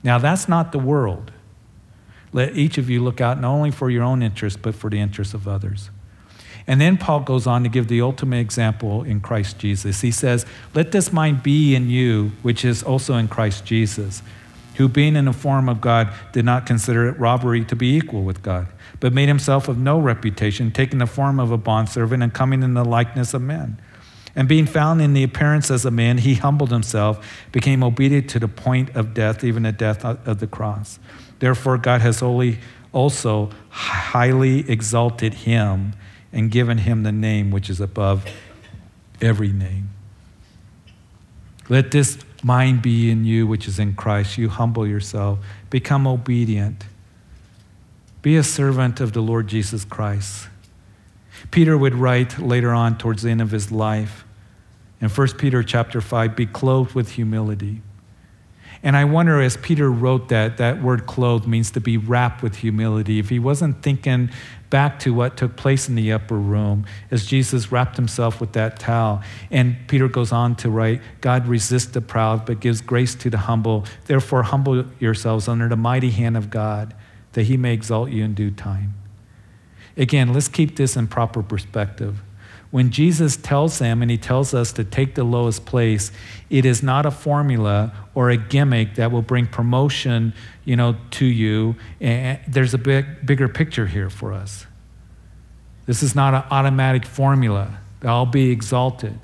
[0.04, 1.32] Now, that's not the world.
[2.34, 5.00] Let each of you look out not only for your own interest, but for the
[5.00, 5.90] interests of others.
[6.68, 10.02] And then Paul goes on to give the ultimate example in Christ Jesus.
[10.02, 14.22] He says, Let this mind be in you, which is also in Christ Jesus,
[14.76, 18.24] who being in the form of God did not consider it robbery to be equal
[18.24, 18.68] with God,
[19.00, 22.74] but made himself of no reputation, taking the form of a bondservant and coming in
[22.74, 23.80] the likeness of men.
[24.36, 28.40] And being found in the appearance as a man, he humbled himself, became obedient to
[28.40, 31.00] the point of death, even the death of the cross.
[31.40, 32.60] Therefore, God has only
[32.92, 35.94] also highly exalted him
[36.38, 38.24] and given him the name which is above
[39.20, 39.90] every name.
[41.68, 44.38] Let this mind be in you, which is in Christ.
[44.38, 46.86] You humble yourself, become obedient,
[48.22, 50.48] be a servant of the Lord Jesus Christ.
[51.52, 54.24] Peter would write later on towards the end of his life
[55.02, 57.82] in 1 Peter chapter 5 be clothed with humility.
[58.84, 62.58] And I wonder, as Peter wrote that, that word clothed means to be wrapped with
[62.58, 63.18] humility.
[63.20, 64.30] If he wasn't thinking
[64.70, 68.80] back to what took place in the upper room as Jesus wrapped himself with that
[68.80, 69.22] towel.
[69.50, 73.38] And Peter goes on to write God resists the proud, but gives grace to the
[73.38, 73.86] humble.
[74.06, 76.94] Therefore, humble yourselves under the mighty hand of God,
[77.34, 78.96] that he may exalt you in due time.
[79.96, 82.22] Again, let's keep this in proper perspective.
[82.78, 86.12] When Jesus tells them and he tells us to take the lowest place,
[86.52, 90.32] it is not a formula or a gimmick that will bring promotion,
[90.64, 91.76] you know, to you.
[92.00, 94.68] And there's a big, bigger picture here for us.
[95.88, 97.80] This is not an automatic formula.
[98.04, 99.20] I'll be exalted.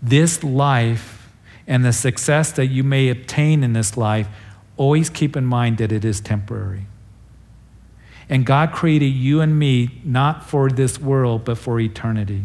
[0.00, 1.30] This life
[1.66, 4.28] and the success that you may obtain in this life,
[4.78, 6.86] always keep in mind that it is temporary.
[8.30, 12.44] And God created you and me not for this world, but for eternity.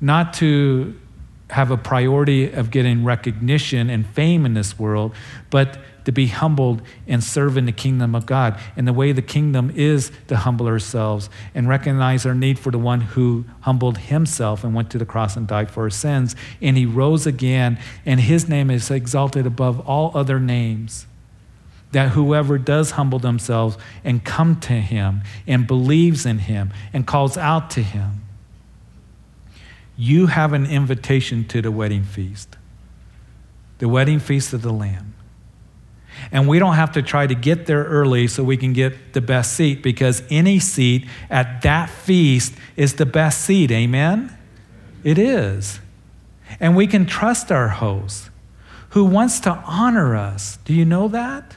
[0.00, 0.94] Not to
[1.50, 5.14] have a priority of getting recognition and fame in this world,
[5.50, 8.58] but to be humbled and serve in the kingdom of God.
[8.76, 12.78] And the way the kingdom is to humble ourselves and recognize our need for the
[12.78, 16.36] one who humbled himself and went to the cross and died for our sins.
[16.60, 21.06] And he rose again, and his name is exalted above all other names
[21.94, 27.36] that whoever does humble themselves and come to him and believes in him and calls
[27.36, 28.22] out to him,
[29.96, 32.56] you have an invitation to the wedding feast,
[33.78, 35.14] the wedding feast of the Lamb.
[36.30, 39.20] And we don't have to try to get there early so we can get the
[39.20, 43.70] best seat because any seat at that feast is the best seat.
[43.70, 44.36] Amen?
[45.02, 45.80] It is.
[46.60, 48.30] And we can trust our host
[48.90, 50.58] who wants to honor us.
[50.64, 51.56] Do you know that?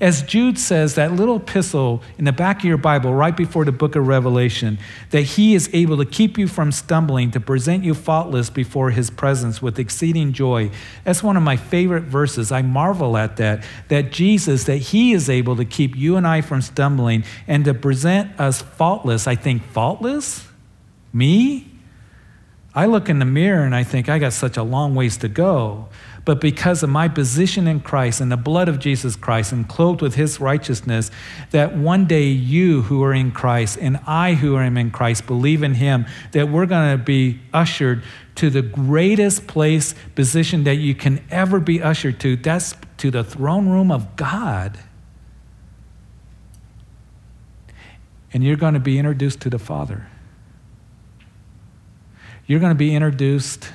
[0.00, 3.72] As Jude says, that little epistle in the back of your Bible, right before the
[3.72, 4.78] book of Revelation,
[5.10, 9.10] that he is able to keep you from stumbling, to present you faultless before his
[9.10, 10.70] presence with exceeding joy.
[11.04, 12.52] That's one of my favorite verses.
[12.52, 16.40] I marvel at that, that Jesus, that he is able to keep you and I
[16.40, 19.26] from stumbling and to present us faultless.
[19.26, 20.46] I think, faultless?
[21.12, 21.66] Me?
[22.74, 25.28] I look in the mirror and I think, I got such a long ways to
[25.28, 25.88] go
[26.28, 30.02] but because of my position in Christ and the blood of Jesus Christ and clothed
[30.02, 31.10] with his righteousness,
[31.52, 35.62] that one day you who are in Christ and I who am in Christ believe
[35.62, 38.02] in him, that we're going to be ushered
[38.34, 42.36] to the greatest place, position that you can ever be ushered to.
[42.36, 44.78] That's to the throne room of God.
[48.34, 50.06] And you're going to be introduced to the Father.
[52.46, 53.72] You're going to be introduced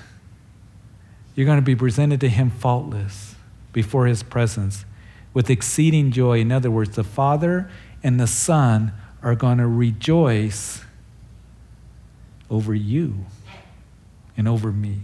[1.36, 3.36] you're going to be presented to him faultless
[3.72, 4.86] before his presence
[5.34, 6.40] with exceeding joy.
[6.40, 7.70] In other words, the Father
[8.04, 10.82] and the Son are going to rejoice
[12.50, 13.26] over you
[14.38, 15.00] and over me.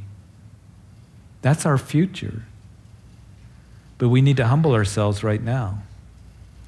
[1.42, 2.44] That's our future.
[3.98, 5.84] But we need to humble ourselves right now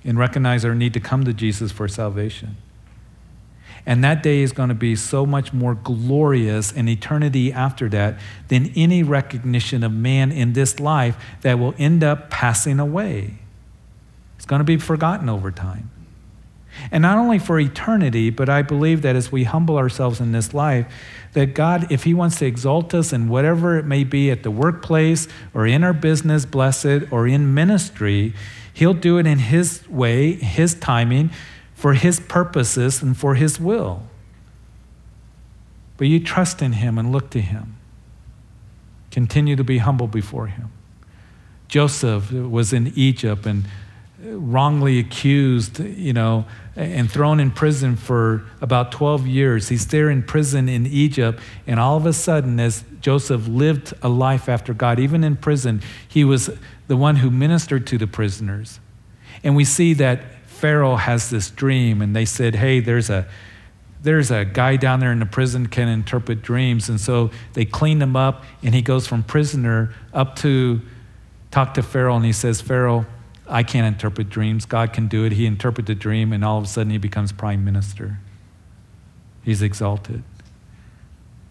[0.03, 2.57] and recognize our need to come to Jesus for salvation.
[3.85, 8.19] And that day is going to be so much more glorious in eternity after that
[8.47, 13.39] than any recognition of man in this life that will end up passing away.
[14.37, 15.89] It's going to be forgotten over time.
[16.91, 20.53] And not only for eternity, but I believe that as we humble ourselves in this
[20.53, 20.91] life,
[21.33, 24.51] that God, if He wants to exalt us in whatever it may be at the
[24.51, 28.33] workplace or in our business, blessed, or in ministry,
[28.73, 31.31] He'll do it in His way, His timing,
[31.81, 34.03] for His purposes and for His will.
[35.97, 37.75] But you trust in Him and look to Him.
[39.09, 40.71] Continue to be humble before Him.
[41.67, 43.65] Joseph was in Egypt and
[44.23, 49.69] wrongly accused, you know, and thrown in prison for about 12 years.
[49.69, 54.09] He's there in prison in Egypt, and all of a sudden, as Joseph lived a
[54.09, 56.51] life after God, even in prison, he was
[56.87, 58.79] the one who ministered to the prisoners.
[59.43, 60.21] And we see that
[60.61, 63.27] Pharaoh has this dream, and they said, Hey, there's a
[64.03, 66.89] there's a guy down there in the prison can interpret dreams.
[66.89, 70.81] And so they cleaned him up, and he goes from prisoner up to
[71.49, 73.07] talk to Pharaoh, and he says, Pharaoh,
[73.47, 74.65] I can't interpret dreams.
[74.65, 75.31] God can do it.
[75.31, 78.19] He interprets the dream, and all of a sudden he becomes prime minister.
[79.43, 80.23] He's exalted.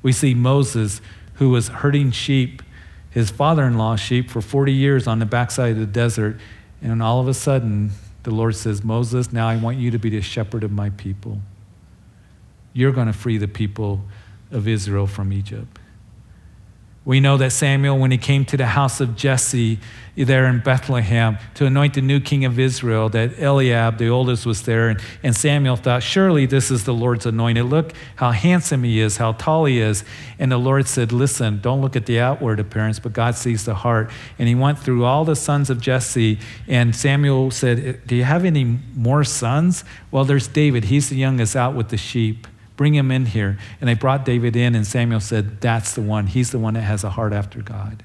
[0.02, 1.00] We see Moses,
[1.34, 2.62] who was herding sheep,
[3.10, 6.38] his father in law's sheep, for 40 years on the backside of the desert,
[6.80, 7.90] and all of a sudden
[8.22, 11.40] the Lord says, Moses, now I want you to be the shepherd of my people.
[12.72, 14.02] You're going to free the people
[14.50, 15.79] of Israel from Egypt.
[17.02, 19.78] We know that Samuel, when he came to the house of Jesse
[20.16, 24.62] there in Bethlehem to anoint the new king of Israel, that Eliab, the oldest, was
[24.62, 24.90] there.
[24.90, 27.64] And, and Samuel thought, Surely this is the Lord's anointed.
[27.64, 30.04] Look how handsome he is, how tall he is.
[30.38, 33.76] And the Lord said, Listen, don't look at the outward appearance, but God sees the
[33.76, 34.10] heart.
[34.38, 36.38] And he went through all the sons of Jesse.
[36.68, 39.84] And Samuel said, Do you have any more sons?
[40.10, 40.84] Well, there's David.
[40.84, 42.46] He's the youngest out with the sheep.
[42.80, 43.58] Bring him in here.
[43.78, 46.28] And they brought David in, and Samuel said, That's the one.
[46.28, 48.02] He's the one that has a heart after God.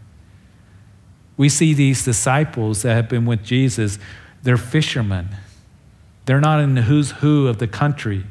[1.37, 3.97] We see these disciples that have been with Jesus,
[4.43, 5.29] they're fishermen.
[6.25, 8.25] They're not in the who's who of the country.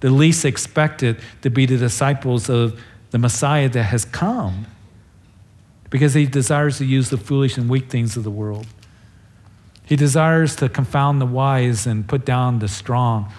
[0.00, 2.80] The least expected to be the disciples of
[3.10, 4.64] the Messiah that has come
[5.90, 8.66] because he desires to use the foolish and weak things of the world.
[9.84, 13.30] He desires to confound the wise and put down the strong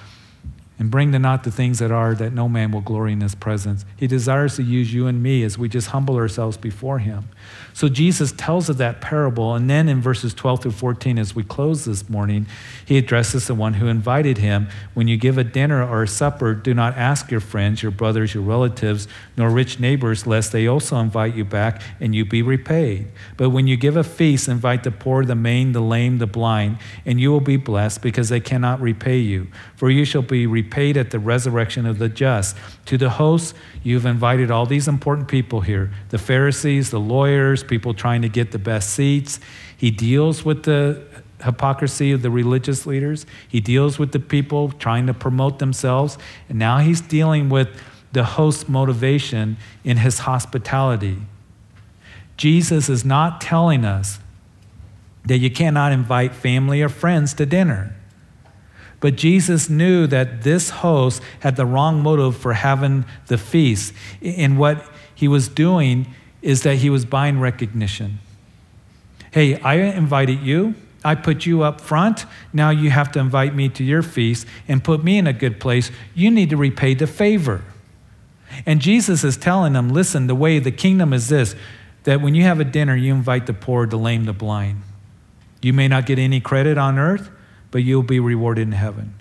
[0.78, 3.34] and bring to naught the things that are, that no man will glory in his
[3.34, 3.86] presence.
[3.95, 7.30] He desires to use you and me as we just humble ourselves before him.
[7.73, 9.55] So Jesus tells of that parable.
[9.55, 12.47] And then in verses 12 through 14, as we close this morning,
[12.86, 14.67] he addresses the one who invited him.
[14.93, 18.34] When you give a dinner or a supper, do not ask your friends, your brothers,
[18.34, 19.07] your relatives,
[19.38, 23.07] nor rich neighbors, lest they also invite you back and you be repaid.
[23.38, 26.80] But when you give a feast, invite the poor, the maimed, the lame, the blind,
[27.05, 29.47] and you will be blessed because they cannot repay you.
[29.76, 30.64] For you shall be repaid
[30.97, 32.55] at the resurrection of the just.
[32.86, 37.93] To the host, you've invited all these important people here the Pharisees, the lawyers, people
[37.93, 39.39] trying to get the best seats.
[39.78, 41.01] He deals with the
[41.43, 46.18] hypocrisy of the religious leaders, he deals with the people trying to promote themselves,
[46.49, 47.70] and now he's dealing with
[48.13, 51.18] the host's motivation in his hospitality.
[52.38, 54.20] Jesus is not telling us
[55.26, 57.95] that you cannot invite family or friends to dinner.
[59.06, 63.93] But Jesus knew that this host had the wrong motive for having the feast.
[64.20, 64.84] And what
[65.14, 66.08] he was doing
[66.41, 68.18] is that he was buying recognition.
[69.30, 70.74] Hey, I invited you.
[71.03, 72.26] I put you up front.
[72.51, 75.60] Now you have to invite me to your feast and put me in a good
[75.60, 75.91] place.
[76.16, 77.64] You need to repay the favor.
[78.66, 81.56] And Jesus is telling them listen, the way the kingdom is this
[82.06, 84.82] that when you have a dinner, you invite the poor, the lame, the blind.
[85.62, 87.30] You may not get any credit on earth,
[87.76, 89.13] but you'll be rewarded in heaven.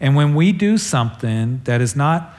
[0.00, 2.34] And when we do something that is not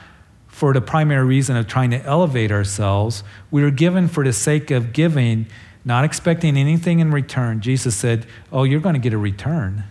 [0.49, 4.71] for the primary reason of trying to elevate ourselves, we are given for the sake
[4.71, 5.45] of giving,
[5.85, 7.61] not expecting anything in return.
[7.61, 9.85] Jesus said, Oh, you're going to get a return.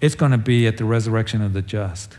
[0.00, 2.16] It's going to be at the resurrection of the just.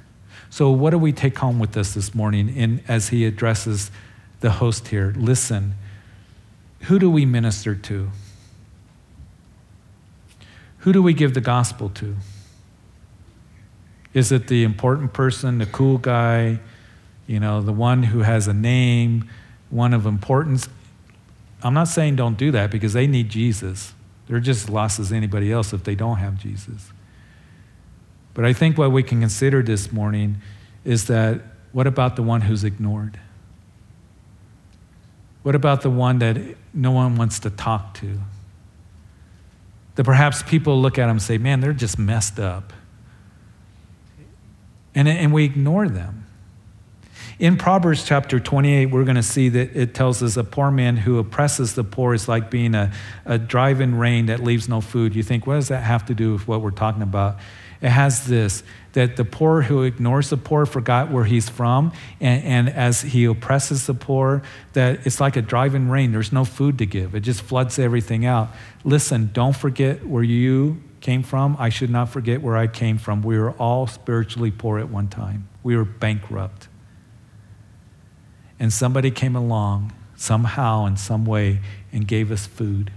[0.51, 3.89] So, what do we take home with us this morning in, as he addresses
[4.41, 5.15] the host here?
[5.17, 5.73] Listen,
[6.81, 8.11] who do we minister to?
[10.88, 12.15] Who do we give the gospel to?
[14.13, 16.61] Is it the important person, the cool guy,
[17.27, 19.29] you know, the one who has a name,
[19.69, 20.69] one of importance?
[21.61, 23.91] I'm not saying don't do that because they need Jesus.
[24.29, 26.93] They're just as lost as anybody else if they don't have Jesus.
[28.33, 30.38] But I think what we can consider this morning
[30.85, 31.41] is that
[31.73, 33.19] what about the one who's ignored?
[35.43, 36.38] What about the one that
[36.73, 38.21] no one wants to talk to?
[39.97, 42.71] That perhaps people look at them and say, man, they're just messed up.
[44.93, 46.27] And, and we ignore them.
[47.39, 50.97] In Proverbs chapter 28, we're going to see that it tells us a poor man
[50.97, 52.91] who oppresses the poor is like being a,
[53.25, 55.15] a drive in rain that leaves no food.
[55.15, 57.37] You think, what does that have to do with what we're talking about?
[57.82, 58.63] It has this
[58.93, 63.25] that the poor who ignores the poor forgot where he's from, and, and as he
[63.25, 64.41] oppresses the poor,
[64.73, 66.11] that it's like a driving rain.
[66.11, 68.49] There's no food to give, it just floods everything out.
[68.84, 71.55] Listen, don't forget where you came from.
[71.59, 73.21] I should not forget where I came from.
[73.21, 76.67] We were all spiritually poor at one time, we were bankrupt.
[78.59, 81.59] And somebody came along somehow, in some way,
[81.91, 82.91] and gave us food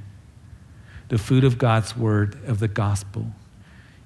[1.11, 3.33] the food of God's word, of the gospel.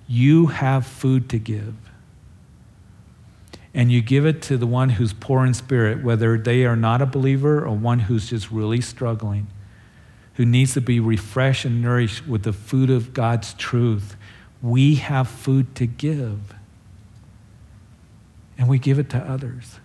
[0.06, 1.74] You have food to give.
[3.72, 7.02] And you give it to the one who's poor in spirit, whether they are not
[7.02, 9.48] a believer or one who's just really struggling,
[10.34, 14.16] who needs to be refreshed and nourished with the food of God's truth.
[14.62, 16.54] We have food to give.
[18.56, 19.80] And we give it to others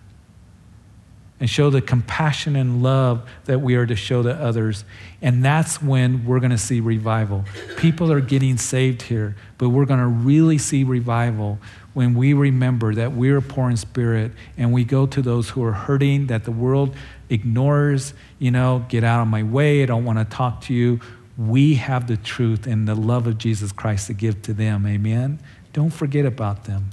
[1.40, 4.84] and show the compassion and love that we are to show to others.
[5.22, 7.46] And that's when we're going to see revival.
[7.78, 11.58] People are getting saved here, but we're going to really see revival
[11.94, 15.72] when we remember that we're poor in spirit and we go to those who are
[15.72, 16.94] hurting, that the world
[17.30, 21.00] ignores, you know, get out of my way, I don't want to talk to you.
[21.38, 24.86] we have the truth and the love of Jesus Christ to give to them.
[24.86, 25.38] Amen?
[25.72, 26.90] Don't forget about them.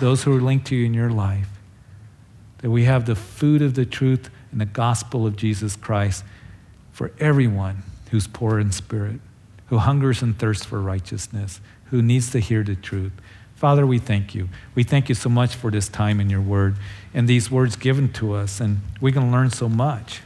[0.00, 1.48] Those who are linked to you in your life.
[2.64, 6.24] That we have the food of the truth and the gospel of Jesus Christ
[6.92, 9.20] for everyone who's poor in spirit,
[9.66, 11.60] who hungers and thirsts for righteousness,
[11.90, 13.12] who needs to hear the truth.
[13.54, 14.48] Father, we thank you.
[14.74, 16.76] We thank you so much for this time in your word
[17.12, 20.22] and these words given to us, and we can learn so much.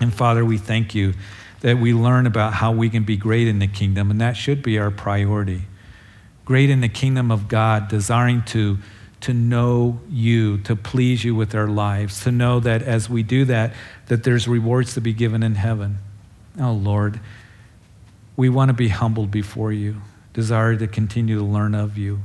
[0.00, 1.14] And Father, we thank you
[1.62, 4.62] that we learn about how we can be great in the kingdom, and that should
[4.62, 5.62] be our priority.
[6.44, 8.76] Great in the kingdom of God, desiring to,
[9.24, 13.44] to know you, to please you with our lives, to know that as we do
[13.44, 13.74] that,
[14.06, 15.98] that there's rewards to be given in heaven.
[16.58, 17.20] Oh Lord,
[18.36, 20.02] we want to be humbled before you,
[20.32, 22.20] desire to continue to learn of you.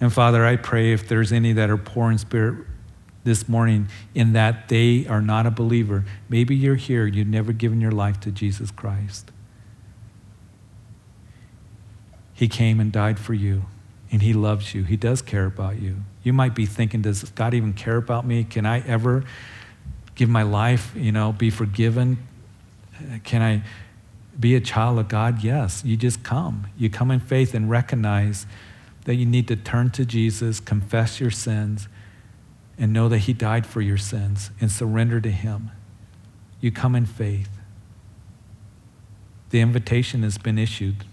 [0.00, 2.66] And Father, I pray if there's any that are poor in spirit,
[3.24, 6.04] this morning in that they are not a believer.
[6.28, 9.30] Maybe you're here, you've never given your life to Jesus Christ.
[12.34, 13.66] He came and died for you,
[14.12, 14.84] and He loves you.
[14.84, 15.96] He does care about you.
[16.22, 18.44] You might be thinking, does God even care about me?
[18.44, 19.24] Can I ever
[20.14, 22.18] give my life, you know, be forgiven?
[23.24, 23.62] Can I
[24.38, 25.42] be a child of God?
[25.42, 25.82] Yes.
[25.84, 26.68] You just come.
[26.76, 28.46] You come in faith and recognize
[29.04, 31.88] that you need to turn to Jesus, confess your sins,
[32.78, 35.70] and know that He died for your sins and surrender to Him.
[36.60, 37.50] You come in faith.
[39.50, 41.04] The invitation has been issued.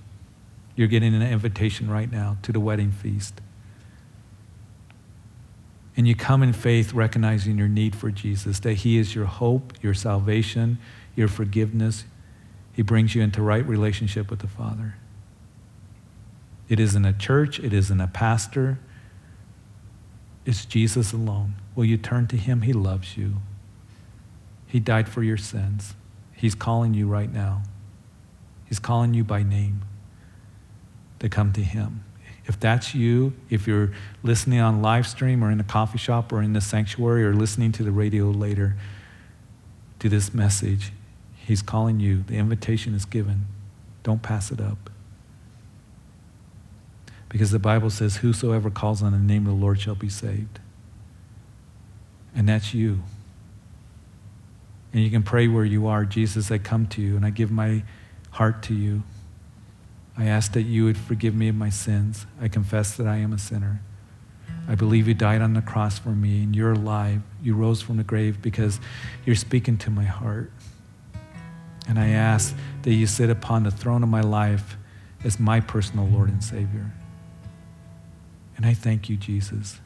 [0.80, 3.42] You're getting an invitation right now to the wedding feast.
[5.98, 9.74] And you come in faith, recognizing your need for Jesus, that He is your hope,
[9.82, 10.78] your salvation,
[11.18, 12.06] your forgiveness.
[12.72, 14.96] He brings you into right relationship with the Father.
[16.70, 18.80] It isn't a church, it isn't a pastor,
[20.46, 21.56] it's Jesus alone.
[21.76, 22.62] Will you turn to him?
[22.62, 23.42] He loves you.
[24.66, 25.94] He died for your sins.
[26.32, 27.64] He's calling you right now.
[28.64, 29.82] He's calling you by name
[31.20, 32.04] to come to him.
[32.46, 33.92] If that's you, if you're
[34.24, 37.72] listening on live stream or in a coffee shop or in the sanctuary or listening
[37.74, 38.76] to the radio later
[40.00, 40.92] to this message,
[41.36, 42.24] he's calling you.
[42.24, 43.46] The invitation is given.
[44.02, 44.90] Don't pass it up.
[47.30, 50.60] Because the Bible says, Whosoever calls on the name of the Lord shall be saved.
[52.36, 53.04] And that's you.
[54.92, 57.52] And you can pray where you are Jesus, I come to you and I give
[57.52, 57.84] my
[58.32, 59.04] heart to you.
[60.20, 62.26] I ask that you would forgive me of my sins.
[62.42, 63.82] I confess that I am a sinner.
[64.68, 67.22] I believe you died on the cross for me and you're alive.
[67.42, 68.82] You rose from the grave because
[69.26, 70.52] you're speaking to my heart.
[71.88, 74.76] And I ask that you sit upon the throne of my life
[75.24, 76.92] as my personal Lord and Savior.
[78.58, 79.80] And I thank you, Jesus,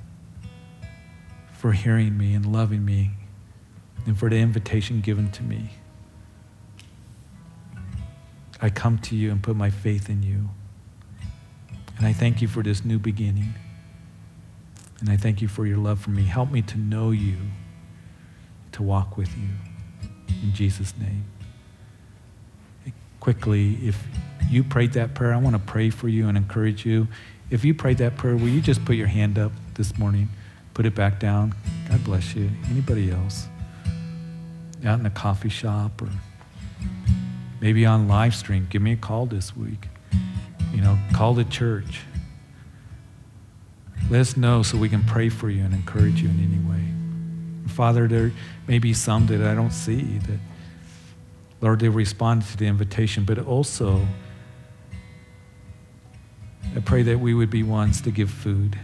[1.53, 3.11] for hearing me and loving me
[4.07, 5.73] and for the invitation given to me.
[8.63, 10.49] I come to you and put my faith in you.
[11.97, 13.53] And I thank you for this new beginning.
[15.01, 16.23] And I thank you for your love for me.
[16.23, 17.35] Help me to know you,
[18.71, 19.49] to walk with you.
[20.41, 21.25] In Jesus' name.
[23.19, 24.01] Quickly, if
[24.49, 27.09] you prayed that prayer, I want to pray for you and encourage you.
[27.49, 30.29] If you prayed that prayer, will you just put your hand up this morning?
[30.73, 31.53] Put it back down.
[31.89, 32.49] God bless you.
[32.69, 33.45] Anybody else?
[34.85, 36.07] Out in a coffee shop or
[37.63, 39.87] maybe on live stream, give me a call this week.
[40.73, 42.01] You know, call the church.
[44.09, 47.73] Let us know so we can pray for you and encourage you in any way.
[47.73, 48.33] Father, there
[48.67, 50.39] may be some that I don't see that,
[51.61, 54.05] Lord, they responded to the invitation, but also,
[56.75, 58.77] I pray that we would be ones to give food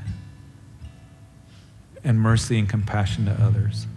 [2.05, 3.87] and mercy and compassion to others.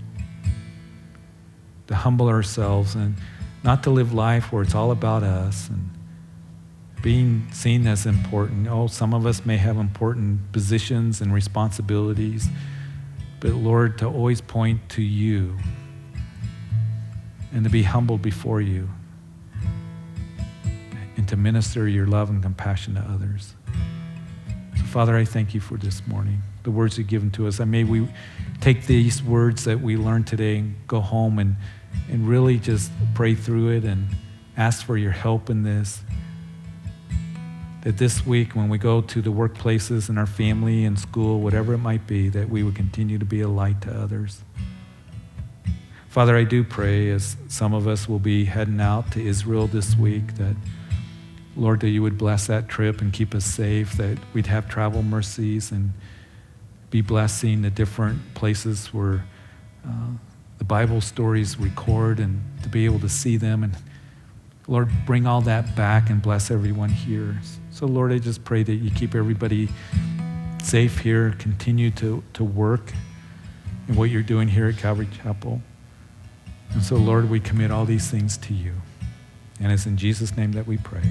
[1.86, 3.14] To humble ourselves and
[3.64, 5.90] not to live life where it's all about us and
[7.00, 8.68] being seen as important.
[8.68, 12.48] Oh, some of us may have important positions and responsibilities,
[13.40, 15.56] but Lord, to always point to you
[17.52, 18.88] and to be humbled before you
[21.16, 23.54] and to minister your love and compassion to others.
[24.76, 27.60] So, Father, I thank you for this morning, the words you've given to us.
[27.60, 28.08] And may we
[28.60, 31.56] take these words that we learned today and go home and,
[32.10, 34.06] and really just pray through it and
[34.56, 36.02] ask for your help in this.
[37.82, 41.74] That this week, when we go to the workplaces and our family and school, whatever
[41.74, 44.42] it might be, that we would continue to be a light to others.
[46.08, 49.96] Father, I do pray as some of us will be heading out to Israel this
[49.96, 50.56] week that
[51.56, 55.02] Lord, that you would bless that trip and keep us safe, that we'd have travel
[55.02, 55.92] mercies and
[56.90, 59.24] be blessing the different places where
[59.86, 60.12] uh,
[60.62, 63.76] the Bible stories record and to be able to see them and
[64.68, 67.36] Lord, bring all that back and bless everyone here.
[67.72, 69.68] So, Lord, I just pray that you keep everybody
[70.62, 72.92] safe here, continue to, to work
[73.88, 75.60] in what you're doing here at Calvary Chapel.
[76.70, 78.72] And so, Lord, we commit all these things to you.
[79.58, 81.02] And it's in Jesus' name that we pray.